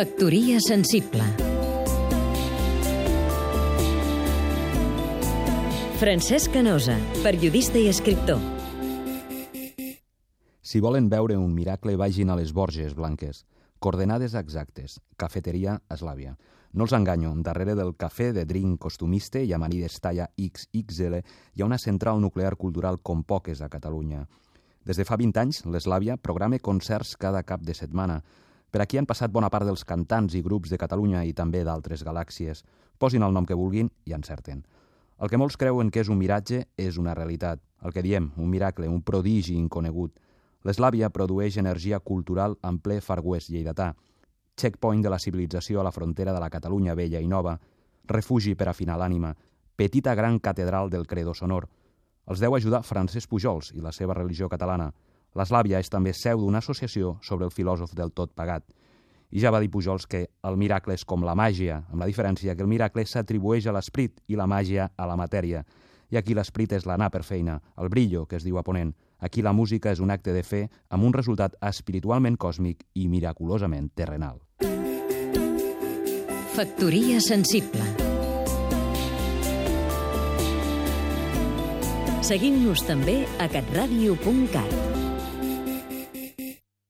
Factoria 0.00 0.56
sensible 0.64 1.20
Francesc 6.00 6.54
Canosa, 6.54 6.94
periodista 7.20 7.76
i 7.76 7.90
escriptor 7.90 8.40
Si 10.62 10.80
volen 10.80 11.10
veure 11.12 11.36
un 11.36 11.52
miracle, 11.52 11.98
vagin 12.00 12.32
a 12.32 12.38
les 12.40 12.54
Borges 12.56 12.96
Blanques. 12.96 13.44
Coordenades 13.78 14.32
exactes. 14.40 15.02
Cafeteria 15.20 15.76
Eslàvia. 15.92 16.32
No 16.72 16.88
els 16.88 16.96
enganyo, 16.96 17.36
darrere 17.44 17.76
del 17.76 17.92
cafè 17.92 18.32
de 18.32 18.48
drink 18.48 18.80
costumiste 18.80 19.44
i 19.44 19.52
amanides 19.52 20.00
talla 20.00 20.30
XXL 20.40 21.20
hi 21.20 21.60
ha 21.60 21.68
una 21.68 21.76
central 21.76 22.24
nuclear 22.24 22.56
cultural 22.56 23.02
com 23.02 23.20
poques 23.20 23.60
a 23.60 23.68
Catalunya. 23.68 24.24
Des 24.80 24.96
de 24.96 25.04
fa 25.04 25.20
20 25.20 25.44
anys, 25.44 25.66
l'Eslàvia 25.68 26.16
programa 26.16 26.56
concerts 26.56 27.18
cada 27.20 27.44
cap 27.44 27.60
de 27.60 27.76
setmana. 27.76 28.22
Per 28.70 28.80
aquí 28.82 28.98
han 28.98 29.06
passat 29.06 29.32
bona 29.34 29.50
part 29.50 29.66
dels 29.66 29.84
cantants 29.84 30.34
i 30.38 30.42
grups 30.42 30.70
de 30.70 30.78
Catalunya 30.78 31.24
i 31.26 31.32
també 31.34 31.64
d'altres 31.66 32.04
galàxies. 32.06 32.62
Posin 32.98 33.22
el 33.26 33.34
nom 33.34 33.46
que 33.46 33.58
vulguin 33.58 33.90
i 34.06 34.14
encerten. 34.14 34.62
El 35.20 35.28
que 35.28 35.38
molts 35.40 35.58
creuen 35.60 35.90
que 35.90 36.00
és 36.00 36.08
un 36.08 36.18
miratge 36.18 36.62
és 36.78 36.98
una 36.98 37.14
realitat. 37.14 37.60
El 37.82 37.92
que 37.92 38.02
diem, 38.02 38.30
un 38.36 38.48
miracle, 38.48 38.88
un 38.88 39.02
prodigi 39.02 39.56
inconegut. 39.58 40.14
L'Eslàvia 40.64 41.10
produeix 41.10 41.56
energia 41.56 41.98
cultural 42.00 42.56
en 42.62 42.78
ple 42.78 43.00
West 43.24 43.50
lleidatà, 43.50 43.94
checkpoint 44.56 45.02
de 45.02 45.10
la 45.10 45.18
civilització 45.18 45.80
a 45.80 45.84
la 45.84 45.92
frontera 45.92 46.32
de 46.32 46.40
la 46.40 46.50
Catalunya 46.50 46.94
vella 46.94 47.20
i 47.20 47.26
nova, 47.26 47.58
refugi 48.04 48.54
per 48.54 48.68
afinar 48.68 48.98
l'ànima, 48.98 49.34
petita 49.76 50.14
gran 50.14 50.38
catedral 50.38 50.90
del 50.90 51.06
credo 51.06 51.32
sonor, 51.34 51.68
els 52.30 52.40
deu 52.40 52.54
ajudar 52.54 52.84
Francesc 52.84 53.30
Pujols 53.30 53.72
i 53.74 53.80
la 53.80 53.92
seva 53.92 54.14
religió 54.14 54.48
catalana. 54.48 54.92
L'Eslàvia 55.38 55.78
és 55.78 55.90
també 55.90 56.12
seu 56.16 56.40
d'una 56.40 56.58
associació 56.58 57.16
sobre 57.22 57.46
el 57.46 57.54
filòsof 57.54 57.94
del 57.94 58.10
tot 58.12 58.32
pagat. 58.34 58.64
I 59.30 59.38
ja 59.38 59.52
va 59.54 59.60
dir 59.62 59.70
Pujols 59.70 60.08
que 60.10 60.24
el 60.42 60.56
miracle 60.58 60.96
és 60.96 61.04
com 61.06 61.22
la 61.22 61.36
màgia, 61.38 61.84
amb 61.92 62.02
la 62.02 62.08
diferència 62.10 62.56
que 62.56 62.66
el 62.66 62.70
miracle 62.70 63.04
s'atribueix 63.06 63.68
a 63.68 63.76
l'esprit 63.76 64.18
i 64.26 64.36
la 64.36 64.48
màgia 64.50 64.90
a 64.96 65.06
la 65.06 65.16
matèria. 65.16 65.62
I 66.10 66.18
aquí 66.18 66.34
l'esprit 66.34 66.72
és 66.74 66.86
l'anar 66.86 67.12
per 67.14 67.22
feina, 67.22 67.60
el 67.78 67.88
brillo, 67.88 68.26
que 68.26 68.40
es 68.40 68.44
diu 68.44 68.58
a 68.58 68.64
Ponent. 68.66 68.90
Aquí 69.20 69.42
la 69.42 69.52
música 69.52 69.92
és 69.92 70.00
un 70.00 70.10
acte 70.10 70.34
de 70.34 70.42
fe 70.42 70.64
amb 70.90 71.04
un 71.06 71.14
resultat 71.14 71.54
espiritualment 71.62 72.36
còsmic 72.36 72.82
i 72.94 73.06
miraculosament 73.06 73.92
terrenal. 73.94 74.40
Factoria 76.56 77.20
sensible 77.22 78.10
Seguim-nos 82.30 82.84
també 82.86 83.24
a 83.42 83.48
catradio.cat. 83.50 84.89